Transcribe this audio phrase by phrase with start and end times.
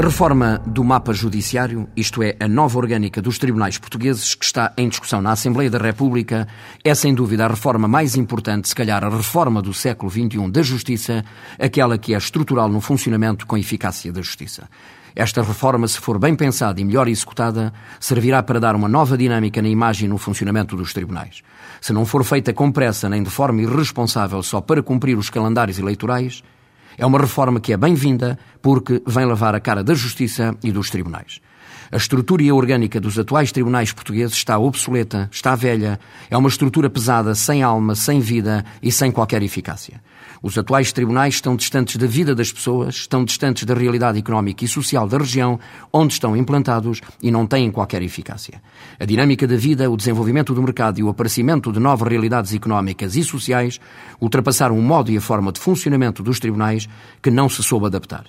[0.00, 4.72] A reforma do mapa judiciário, isto é, a nova orgânica dos tribunais portugueses, que está
[4.78, 6.48] em discussão na Assembleia da República,
[6.82, 10.62] é sem dúvida a reforma mais importante, se calhar a reforma do século XXI da
[10.62, 11.22] Justiça,
[11.58, 14.70] aquela que é estrutural no funcionamento com eficácia da Justiça.
[15.14, 19.60] Esta reforma, se for bem pensada e melhor executada, servirá para dar uma nova dinâmica
[19.60, 21.42] na imagem e no funcionamento dos tribunais.
[21.78, 25.78] Se não for feita com pressa nem de forma irresponsável só para cumprir os calendários
[25.78, 26.42] eleitorais,
[26.96, 30.90] é uma reforma que é bem-vinda porque vem lavar a cara da Justiça e dos
[30.90, 31.40] tribunais.
[31.92, 35.98] A estrutura orgânica dos atuais tribunais portugueses está obsoleta, está velha,
[36.30, 40.00] é uma estrutura pesada, sem alma, sem vida e sem qualquer eficácia.
[40.40, 44.68] Os atuais tribunais estão distantes da vida das pessoas, estão distantes da realidade económica e
[44.68, 45.58] social da região
[45.92, 48.62] onde estão implantados e não têm qualquer eficácia.
[48.98, 53.16] A dinâmica da vida, o desenvolvimento do mercado e o aparecimento de novas realidades económicas
[53.16, 53.80] e sociais
[54.20, 56.88] ultrapassaram o modo e a forma de funcionamento dos tribunais
[57.20, 58.26] que não se soube adaptar.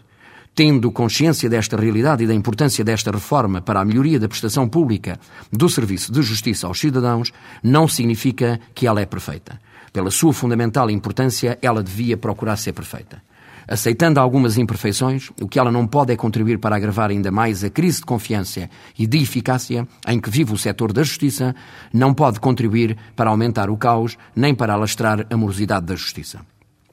[0.54, 5.18] Tendo consciência desta realidade e da importância desta reforma para a melhoria da prestação pública
[5.52, 7.32] do serviço de justiça aos cidadãos,
[7.64, 9.60] não significa que ela é perfeita.
[9.94, 13.22] Pela sua fundamental importância, ela devia procurar ser perfeita.
[13.68, 17.70] Aceitando algumas imperfeições, o que ela não pode é contribuir para agravar ainda mais a
[17.70, 21.56] crise de confiança e de eficácia em que vive o setor da justiça,
[21.94, 26.40] não pode contribuir para aumentar o caos nem para alastrar a morosidade da justiça.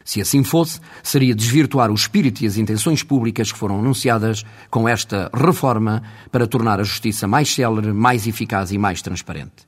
[0.09, 4.89] Se assim fosse, seria desvirtuar o espírito e as intenções públicas que foram anunciadas com
[4.89, 9.68] esta reforma para tornar a justiça mais célere, mais eficaz e mais transparente.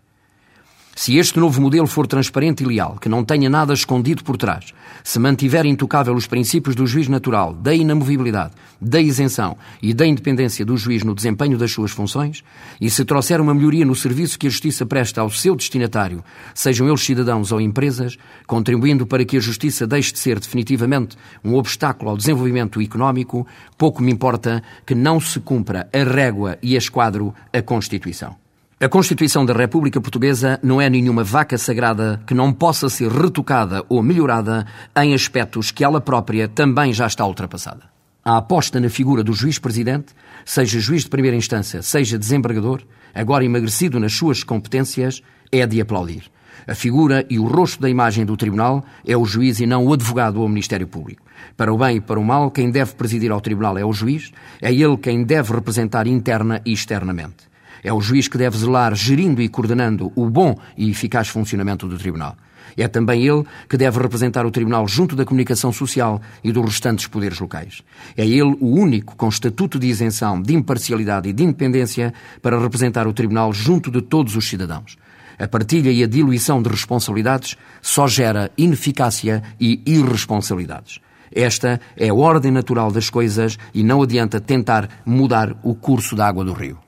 [1.03, 4.75] Se este novo modelo for transparente e leal, que não tenha nada escondido por trás,
[5.03, 10.63] se mantiver intocável os princípios do juiz natural, da inamovibilidade, da isenção e da independência
[10.63, 12.45] do juiz no desempenho das suas funções,
[12.79, 16.23] e se trouxer uma melhoria no serviço que a justiça presta ao seu destinatário,
[16.55, 21.55] sejam eles cidadãos ou empresas, contribuindo para que a justiça deixe de ser definitivamente um
[21.55, 23.47] obstáculo ao desenvolvimento económico,
[23.79, 28.50] pouco me importa que não se cumpra a régua e a esquadro a Constituição.
[28.83, 33.85] A Constituição da República Portuguesa não é nenhuma vaca sagrada que não possa ser retocada
[33.91, 34.65] ou melhorada
[34.97, 37.83] em aspectos que ela própria também já está ultrapassada.
[38.25, 40.15] A aposta na figura do juiz-presidente,
[40.47, 42.81] seja juiz de primeira instância, seja desembargador,
[43.15, 45.21] agora emagrecido nas suas competências,
[45.53, 46.31] é de aplaudir.
[46.67, 49.93] A figura e o rosto da imagem do Tribunal é o juiz e não o
[49.93, 51.23] advogado ou o Ministério Público.
[51.55, 54.33] Para o bem e para o mal, quem deve presidir ao Tribunal é o juiz,
[54.59, 57.50] é ele quem deve representar interna e externamente.
[57.83, 61.99] É o juiz que deve zelar, gerindo e coordenando o bom e eficaz funcionamento do
[61.99, 62.37] Tribunal.
[62.77, 67.07] É também ele que deve representar o Tribunal junto da comunicação social e dos restantes
[67.07, 67.83] poderes locais.
[68.17, 73.07] É ele o único com estatuto de isenção, de imparcialidade e de independência para representar
[73.07, 74.97] o Tribunal junto de todos os cidadãos.
[75.39, 81.01] A partilha e a diluição de responsabilidades só gera ineficácia e irresponsabilidades.
[81.33, 86.27] Esta é a ordem natural das coisas e não adianta tentar mudar o curso da
[86.27, 86.79] água do rio.